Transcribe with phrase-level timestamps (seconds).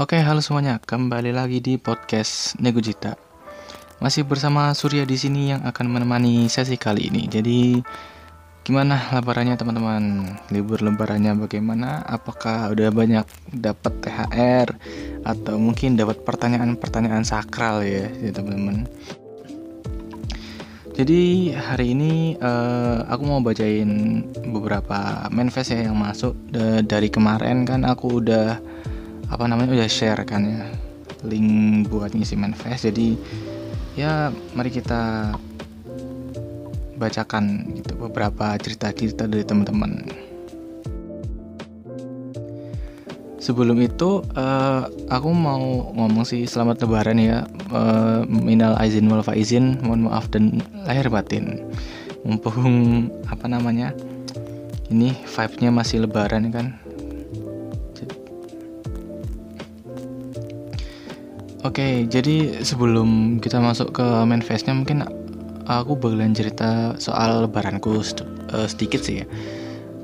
[0.00, 0.80] Oke, halo semuanya.
[0.80, 3.12] Kembali lagi di podcast Negojita.
[4.00, 7.28] Masih bersama Surya di sini yang akan menemani sesi kali ini.
[7.28, 7.76] Jadi,
[8.64, 10.32] gimana lebarannya teman-teman?
[10.48, 12.08] Libur lebarannya bagaimana?
[12.08, 14.68] Apakah udah banyak dapat THR
[15.28, 18.88] atau mungkin dapat pertanyaan-pertanyaan sakral ya, ya teman-teman?
[20.96, 24.24] Jadi hari ini uh, aku mau bacain
[24.56, 26.32] beberapa manifest ya yang masuk
[26.88, 28.56] dari kemarin kan aku udah
[29.32, 29.72] apa namanya?
[29.72, 30.68] Udah share kan ya.
[31.24, 32.92] Link buat ngisi manifest.
[32.92, 33.16] Jadi
[33.96, 35.32] ya mari kita
[37.00, 40.04] bacakan gitu beberapa cerita-cerita dari teman-teman.
[43.42, 47.48] Sebelum itu uh, aku mau ngomong sih selamat lebaran ya.
[47.72, 51.58] Uh, minal aizin wal faizin mohon maaf dan lahir batin.
[52.22, 53.90] Mumpung apa namanya
[54.94, 56.78] ini vibe-nya masih lebaran kan
[61.72, 65.08] Oke, jadi sebelum kita masuk ke main face-nya mungkin
[65.64, 69.26] aku bakalan cerita soal lebaranku uh, sedikit sih ya.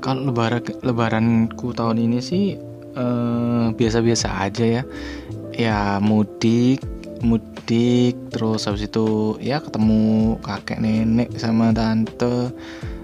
[0.01, 2.57] Kalau lebaran lebaranku tahun ini sih
[2.97, 4.83] biasa biasa-biasa aja ya.
[5.53, 6.81] Ya mudik,
[7.21, 12.49] mudik terus habis itu ya ketemu kakek nenek sama tante.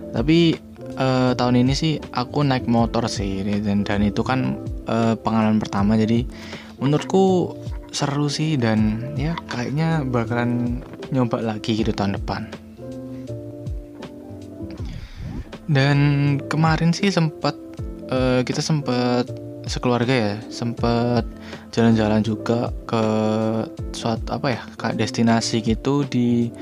[0.09, 0.57] Tapi
[0.97, 4.57] uh, tahun ini sih aku naik motor sih dan dan itu kan
[4.89, 6.25] uh, pengalaman pertama jadi
[6.81, 7.53] menurutku
[7.95, 10.83] seru sih dan ya kayaknya bakalan
[11.15, 12.51] nyoba lagi gitu tahun depan.
[15.65, 15.97] Dan
[16.51, 17.55] kemarin sih sempat
[18.11, 19.31] uh, kita sempat
[19.65, 21.25] sekeluarga ya sempat
[21.73, 23.03] jalan-jalan juga ke
[23.95, 26.53] suatu apa ya kayak destinasi gitu di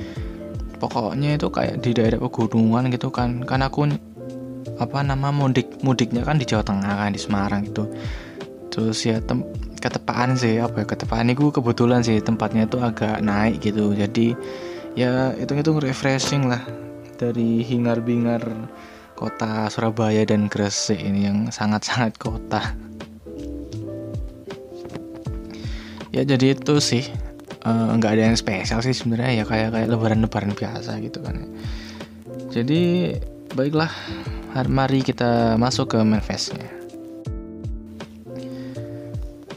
[0.80, 3.44] pokoknya itu kayak di daerah pegunungan gitu kan.
[3.44, 3.90] Kan aku
[4.80, 7.86] apa nama mudik mudiknya kan di Jawa Tengah kan di Semarang itu
[8.74, 9.46] terus ya tem
[9.84, 13.92] ketepaan sih apa ya ketepaan itu kebetulan sih tempatnya itu agak naik gitu.
[13.92, 14.32] Jadi
[14.96, 16.64] ya itu itu refreshing lah
[17.20, 18.40] dari hingar bingar
[19.20, 22.64] kota Surabaya dan Gresik ini yang sangat-sangat kota.
[26.16, 27.04] Ya jadi itu sih
[27.68, 31.50] eh, nggak uh, ada yang spesial sih sebenarnya ya kayak kayak lebaran-lebaran biasa gitu kan
[32.54, 33.18] jadi
[33.58, 33.90] baiklah
[34.70, 36.70] mari kita masuk ke manifestnya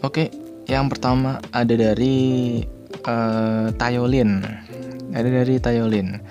[0.07, 0.31] Oke,
[0.71, 2.63] yang pertama ada dari
[3.11, 4.39] uh, Tayolin.
[5.11, 6.23] Ada dari Tayolin.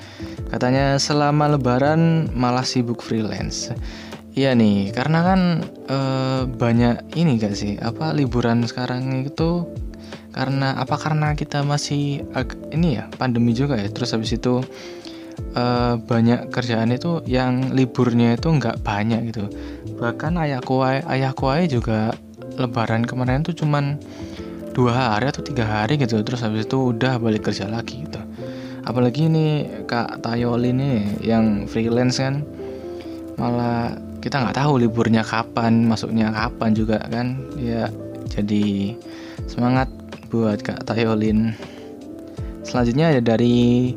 [0.48, 3.76] Katanya selama lebaran malah sibuk freelance.
[4.32, 5.40] Iya nih, karena kan
[5.92, 7.76] uh, banyak ini gak sih?
[7.76, 9.68] Apa liburan sekarang itu
[10.32, 12.24] karena apa karena kita masih
[12.72, 13.92] ini ya pandemi juga ya.
[13.92, 14.64] Terus habis itu
[15.52, 19.52] uh, banyak kerjaan itu yang liburnya itu nggak banyak gitu.
[20.00, 22.16] Bahkan ayahku ayahku juga
[22.56, 24.00] lebaran kemarin tuh cuman
[24.76, 26.20] dua hari atau tiga hari gitu.
[26.22, 28.20] Terus habis itu udah balik kerja lagi gitu.
[28.86, 32.46] Apalagi ini kak Tayoli nih yang freelance kan
[33.36, 37.40] malah kita nggak tahu liburnya kapan masuknya kapan juga kan.
[37.58, 37.90] Ya
[38.30, 38.96] jadi
[39.48, 39.88] semangat
[40.30, 41.56] buat kak Tayolin.
[42.66, 43.94] Selanjutnya ada dari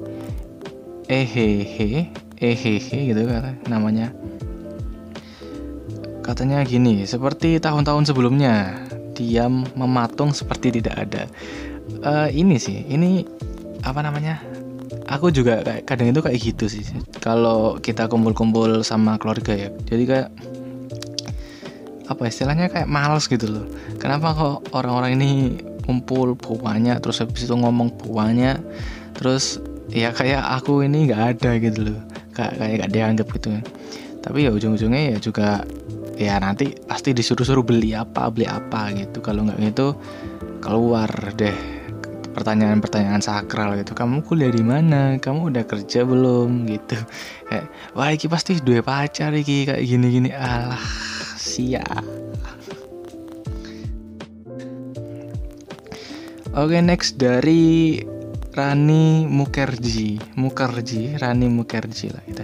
[1.09, 4.13] ehehe ehehe gitu kan namanya
[6.29, 8.85] Katanya gini, seperti tahun-tahun sebelumnya,
[9.17, 11.23] diam mematung seperti tidak ada.
[12.05, 13.25] Uh, ini sih, ini
[13.81, 14.45] apa namanya?
[15.09, 16.85] Aku juga kayak kadang itu kayak gitu sih.
[17.25, 20.29] Kalau kita kumpul-kumpul sama keluarga ya, jadi kayak
[22.13, 23.65] apa istilahnya kayak males gitu loh.
[23.97, 25.31] Kenapa kok orang-orang ini
[25.89, 28.61] kumpul buahnya terus habis itu ngomong buahnya
[29.17, 29.57] terus
[29.89, 31.99] ya kayak aku ini nggak ada gitu loh
[32.37, 33.49] kayak kayak gak dianggap gitu
[34.21, 35.65] tapi ya ujung-ujungnya ya juga
[36.19, 39.23] ya nanti pasti disuruh-suruh beli apa beli apa gitu.
[39.23, 39.95] Kalau nggak gitu
[40.59, 41.09] keluar
[41.39, 41.55] deh
[42.35, 43.95] pertanyaan-pertanyaan sakral gitu.
[43.95, 45.17] Kamu kuliah di mana?
[45.23, 46.67] Kamu udah kerja belum?
[46.67, 46.99] Gitu.
[47.47, 50.35] Kayak wah iki pasti dua pacar iki kayak gini-gini.
[50.35, 50.83] Alah
[51.39, 51.87] sia.
[56.59, 58.03] Oke okay, next dari
[58.59, 60.19] Rani Mukerji.
[60.35, 62.43] Mukerji Rani Mukerji lah gitu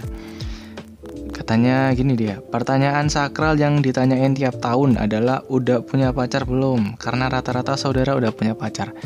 [1.45, 6.97] Katanya gini dia, pertanyaan sakral yang ditanyain tiap tahun adalah udah punya pacar belum?
[6.97, 8.97] Karena rata-rata saudara udah punya pacar.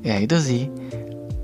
[0.00, 0.72] Ya itu sih,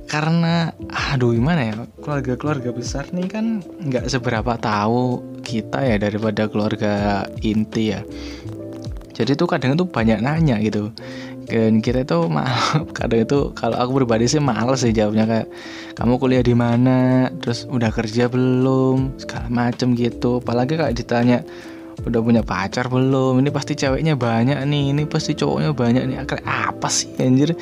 [0.08, 7.28] karena aduh gimana ya keluarga-keluarga besar nih kan nggak seberapa tahu kita ya daripada keluarga
[7.46, 8.02] inti ya
[9.14, 10.90] jadi tuh kadang tuh banyak nanya gitu
[11.50, 15.48] dan kita itu maaf kadang itu kalau aku pribadi sih males sih jawabnya kayak
[15.98, 17.28] kamu kuliah di mana?
[17.42, 19.18] Terus udah kerja belum?
[19.18, 20.38] Segala macem gitu.
[20.38, 21.42] Apalagi kayak ditanya
[22.06, 23.42] udah punya pacar belum?
[23.42, 26.16] Ini pasti ceweknya banyak nih ini pasti cowoknya banyak nih.
[26.22, 27.52] Akhirnya apa sih anjir?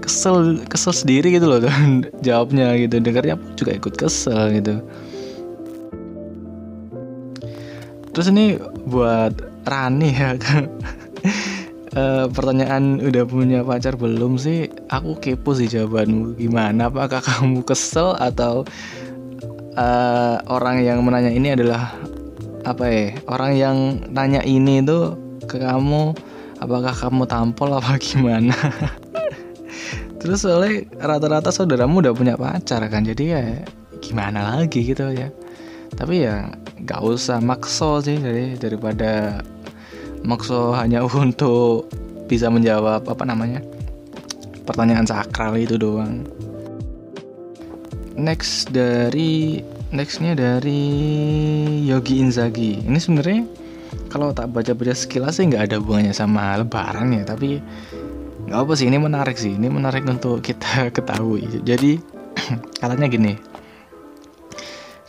[0.00, 1.60] Kesel kesel sendiri gitu loh.
[2.26, 2.98] Jawabnya gitu.
[2.98, 4.80] Dengarnya juga ikut kesel gitu.
[8.14, 8.56] Terus ini
[8.88, 10.70] buat Rani ya kan
[11.94, 14.68] uh, pertanyaan udah punya pacar belum sih?
[14.90, 16.36] Aku kepo sih jawabanmu.
[16.38, 18.66] Gimana apakah kamu kesel atau
[19.78, 21.94] uh, orang yang menanya ini adalah
[22.64, 23.76] apa ya orang yang
[24.08, 26.16] nanya ini tuh ke kamu
[26.64, 28.56] apakah kamu tampol apa gimana?
[30.18, 33.42] Terus soalnya rata-rata saudaramu udah punya pacar kan jadi ya
[34.00, 35.28] gimana lagi gitu ya.
[35.94, 36.48] Tapi ya
[36.80, 39.44] nggak usah makso sih jadi daripada
[40.24, 41.86] makso hanya untuk
[42.24, 43.60] bisa menjawab apa namanya
[44.64, 46.24] pertanyaan sakral itu doang.
[48.16, 49.60] Next dari
[49.92, 50.82] nextnya dari
[51.84, 52.80] Yogi Inzaghi.
[52.82, 53.44] Ini sebenarnya
[54.08, 57.60] kalau tak baca-baca sekilas sih nggak ada hubungannya sama Lebaran ya tapi
[58.48, 59.54] nggak apa sih ini menarik sih.
[59.54, 61.60] Ini menarik untuk kita ketahui.
[61.62, 62.00] Jadi
[62.80, 63.53] katanya gini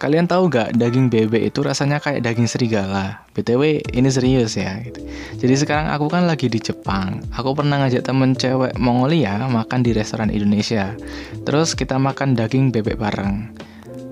[0.06, 3.26] Kalian tahu gak daging bebek itu rasanya kayak daging serigala?
[3.34, 4.78] BTW ini serius ya.
[4.78, 5.02] Gitu.
[5.42, 7.26] Jadi sekarang aku kan lagi di Jepang.
[7.34, 10.94] Aku pernah ngajak temen cewek Mongolia makan di restoran Indonesia.
[11.42, 13.50] Terus kita makan daging bebek bareng.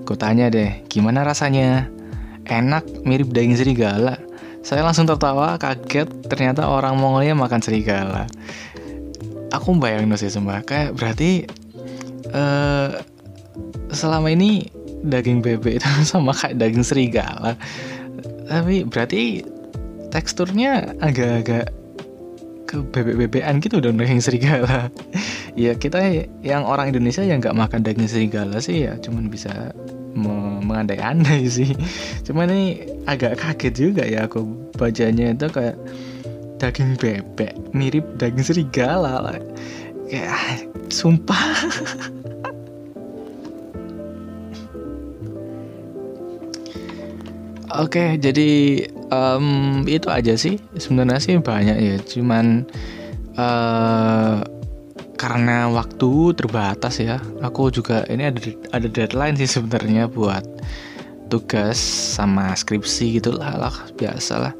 [0.02, 1.86] Ku tanya deh, gimana rasanya?
[2.42, 4.18] Enak, mirip daging serigala.
[4.66, 6.10] Saya langsung tertawa, kaget.
[6.26, 8.26] Ternyata orang Mongolia makan serigala.
[9.54, 11.46] Aku bayangin sih semua, kayak berarti
[12.34, 12.98] uh,
[13.94, 14.73] selama ini
[15.04, 17.54] daging bebek itu sama kayak daging serigala.
[18.48, 19.44] Tapi berarti
[20.12, 21.72] teksturnya agak-agak
[22.64, 24.88] ke bebek-bebekan gitu dong daging serigala.
[25.54, 29.70] ya kita yang orang Indonesia yang nggak makan daging serigala sih ya cuman bisa
[30.14, 31.74] mengandai-andai sih
[32.26, 32.66] cuman ini
[33.06, 35.78] agak kaget juga ya aku bacanya itu kayak
[36.58, 39.38] daging bebek mirip daging serigala
[40.10, 40.58] kayak ah,
[40.90, 41.46] sumpah
[47.74, 50.62] Oke, jadi um, itu aja sih.
[50.78, 52.62] Sebenarnya sih banyak ya, cuman
[53.34, 54.46] uh,
[55.14, 58.40] karena waktu terbatas ya aku juga ini ada
[58.74, 60.42] ada deadline sih sebenarnya buat
[61.32, 61.78] tugas
[62.18, 64.54] sama skripsi gitulah lah biasa lah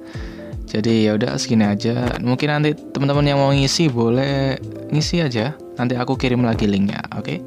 [0.65, 4.57] jadi ya udah segini aja mungkin nanti teman-teman yang mau ngisi boleh
[4.89, 7.39] ngisi aja nanti aku kirim lagi linknya oke okay?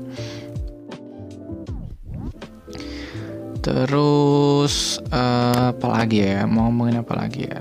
[3.68, 6.48] Terus uh, apa lagi ya?
[6.48, 7.60] Mau ngomongin apa lagi ya?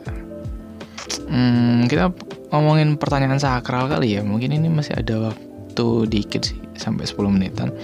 [1.27, 2.15] Hmm, kita
[2.55, 4.23] ngomongin pertanyaan sakral kali ya.
[4.23, 7.75] Mungkin ini masih ada waktu dikit sih sampai 10 menitan.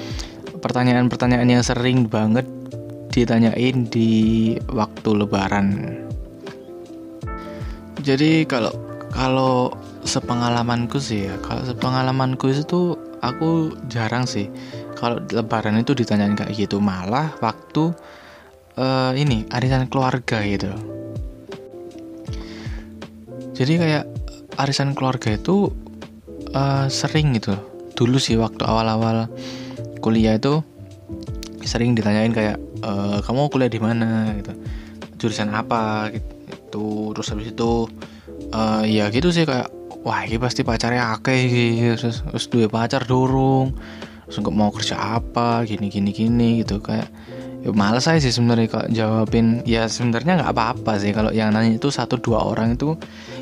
[0.62, 2.46] Pertanyaan-pertanyaan yang sering banget
[3.10, 5.98] ditanyain di waktu lebaran.
[7.98, 8.70] Jadi kalau
[9.12, 14.50] kalau sepengalamanku sih ya kalau sepengalamanku itu aku jarang sih
[15.02, 17.90] kalau lebaran itu ditanyain kayak gitu malah waktu
[18.78, 20.70] uh, ini arisan keluarga gitu.
[23.58, 24.04] Jadi kayak
[24.62, 25.74] arisan keluarga itu
[26.54, 27.58] uh, sering gitu.
[27.98, 29.26] Dulu sih waktu awal-awal
[29.98, 30.62] kuliah itu
[31.62, 34.34] sering ditanyain kayak e, kamu kuliah di mana?
[34.34, 34.50] gitu.
[35.20, 36.10] Jurusan apa?
[36.10, 37.14] gitu.
[37.14, 37.86] Terus habis itu
[38.50, 39.70] uh, ya gitu sih kayak
[40.02, 43.76] wah ini pasti pacarnya akeh gitu terus, terus dua pacar dorong
[44.26, 46.78] terus nggak mau kerja apa gini gini gini gitu.
[46.78, 47.10] Kayak
[47.62, 49.62] ya males aja sih sebenarnya kok jawabin.
[49.66, 52.94] Ya sebenarnya nggak apa-apa sih kalau yang nanya itu satu dua orang itu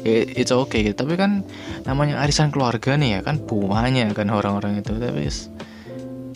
[0.04, 1.04] ya it's okay gitu.
[1.04, 1.44] Tapi kan
[1.84, 4.92] namanya arisan keluarga nih ya kan buahnya kan orang-orang itu.
[4.96, 5.28] Tapi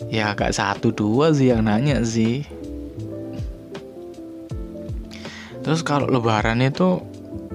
[0.09, 2.45] ya gak satu dua sih yang nanya sih.
[5.65, 7.01] Terus kalau lebaran itu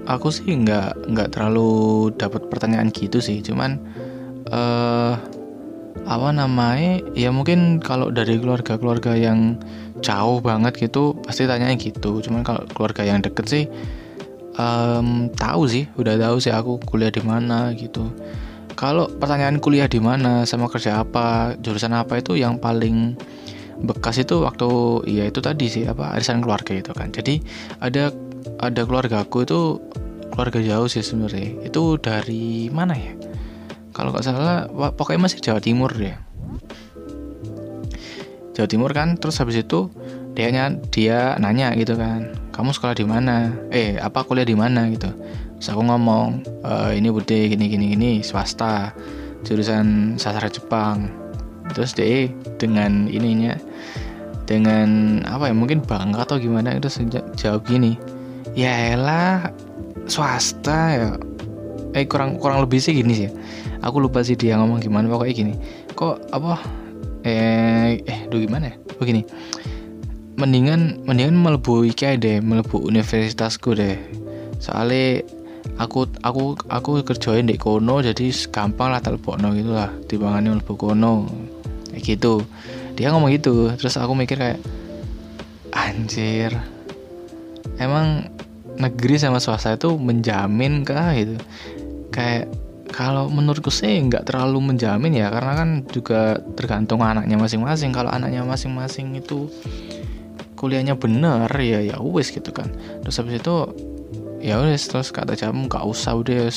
[0.02, 3.38] aku sih nggak nggak terlalu dapat pertanyaan gitu sih.
[3.38, 3.78] Cuman
[4.50, 5.14] eh uh,
[6.06, 7.02] apa namanya?
[7.14, 9.58] Ya mungkin kalau dari keluarga-keluarga yang
[10.00, 12.20] jauh banget gitu pasti tanya gitu.
[12.24, 13.64] Cuman kalau keluarga yang deket sih
[14.56, 18.10] um, tahu sih udah tahu sih aku kuliah di mana gitu.
[18.74, 23.18] Kalau pertanyaan kuliah di mana sama kerja apa jurusan apa itu yang paling
[23.80, 24.68] bekas itu waktu
[25.08, 27.12] ya itu tadi sih apa arisan keluarga itu kan.
[27.12, 27.44] Jadi
[27.84, 28.08] ada
[28.60, 29.80] ada keluarga aku itu
[30.32, 31.60] keluarga jauh sih sebenarnya.
[31.60, 33.29] Itu dari mana ya
[34.00, 34.64] kalau nggak salah
[34.96, 36.16] pokoknya masih Jawa Timur ya.
[38.56, 39.92] Jawa Timur kan terus habis itu
[40.32, 40.48] dia
[40.88, 43.52] dia nanya gitu kan kamu sekolah di mana?
[43.68, 44.88] Eh apa kuliah di mana?
[44.88, 45.12] gitu.
[45.60, 48.96] Terus aku ngomong e, ini bude gini gini gini swasta
[49.44, 51.12] jurusan sastra Jepang.
[51.76, 53.56] Terus dia dengan ininya
[54.48, 56.88] dengan apa ya mungkin bangga atau gimana itu
[57.38, 58.00] jawab gini
[58.56, 59.52] ya elah
[60.08, 61.08] swasta ya.
[61.96, 63.30] Eh kurang kurang lebih sih gini sih
[63.80, 65.54] aku lupa sih dia ngomong gimana pokoknya gini.
[65.96, 66.60] Kok apa?
[67.24, 68.74] Eh eh do gimana ya?
[68.96, 69.24] Begini
[70.40, 74.00] mendingan mendingan melebu iki deh melebu universitasku deh.
[74.56, 75.20] Soalnya
[75.76, 81.28] aku aku aku kerjain di kono jadi gampang lah telepon gitu lah timbangannya melebu kono.
[81.92, 82.34] Kayak gitu.
[82.96, 84.60] Dia ngomong gitu terus aku mikir kayak
[85.76, 86.56] anjir
[87.76, 88.28] emang
[88.80, 91.12] negeri sama swasta itu menjamin kah?
[91.12, 91.36] Gitu.
[92.08, 92.48] Kayak
[92.90, 97.94] kalau menurutku sih nggak terlalu menjamin ya karena kan juga tergantung anaknya masing-masing.
[97.94, 99.46] Kalau anaknya masing-masing itu
[100.58, 102.68] kuliahnya bener ya ya wes gitu kan.
[103.06, 103.56] Terus habis itu
[104.42, 106.50] ya wes terus kata jam nggak usah udah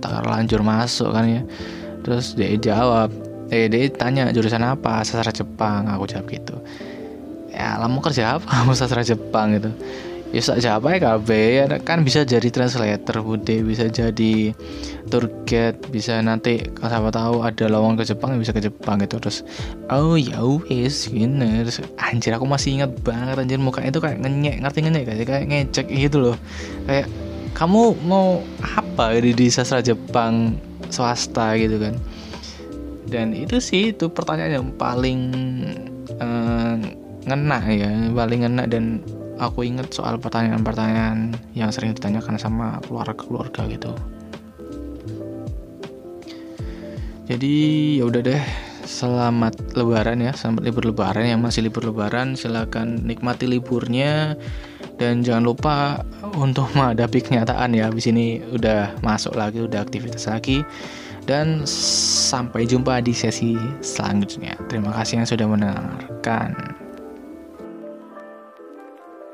[0.00, 1.42] terlanjur masuk kan ya.
[2.02, 3.12] Terus dia jawab
[3.52, 5.04] eh dia tanya jurusan apa?
[5.04, 6.56] Sastra Jepang aku jawab gitu.
[7.54, 8.48] Ya lah mau kerja apa?
[8.64, 9.70] Kamu sastra Jepang gitu
[10.34, 13.62] ya ya KB ya kan bisa jadi translator bude.
[13.62, 14.50] Bisa jadi
[15.06, 15.78] tour guide.
[15.94, 19.22] Bisa nanti kalau siapa tahu ada lowongan ke Jepang bisa ke Jepang gitu.
[19.22, 19.46] Terus
[19.94, 21.62] oh ya wes gini.
[21.62, 24.58] Terus anjir aku masih ingat banget anjir mukanya itu kayak ngenyek.
[24.58, 25.26] Ngerti ngenyek sih?
[25.26, 26.36] Kayak ngecek gitu loh.
[26.90, 27.06] Kayak
[27.54, 30.58] kamu mau apa di, di sastra Jepang
[30.90, 31.94] swasta gitu kan?
[33.06, 35.20] Dan itu sih itu pertanyaan yang paling
[36.18, 36.74] uh,
[37.24, 39.00] ngena ya paling ngena dan
[39.38, 43.92] aku inget soal pertanyaan-pertanyaan yang sering ditanyakan sama keluarga-keluarga gitu.
[47.24, 47.56] Jadi
[47.98, 48.44] ya udah deh.
[48.84, 50.36] Selamat lebaran ya.
[50.36, 51.24] Selamat libur lebaran.
[51.24, 54.36] Yang masih libur lebaran silahkan nikmati liburnya.
[55.00, 55.76] Dan jangan lupa
[56.36, 57.88] untuk menghadapi kenyataan ya.
[57.88, 60.60] Di sini udah masuk lagi udah aktivitas lagi.
[61.24, 64.60] Dan sampai jumpa di sesi selanjutnya.
[64.68, 66.73] Terima kasih yang sudah mendengarkan